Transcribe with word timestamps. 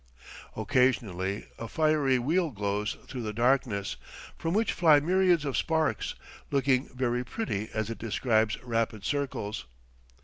Occasionally 0.55 1.45
a 1.59 1.67
fiery 1.67 2.17
wheel 2.17 2.49
glows 2.49 2.97
through 3.07 3.21
the 3.21 3.33
darkness, 3.33 3.97
from 4.35 4.55
which 4.55 4.73
fly 4.73 4.99
myriads 4.99 5.45
of 5.45 5.55
sparks, 5.55 6.15
looking 6.49 6.89
very 6.95 7.23
pretty 7.23 7.69
as 7.71 7.91
it 7.91 7.99
describes 7.99 8.57
rapid 8.63 9.05
circles. 9.05 9.65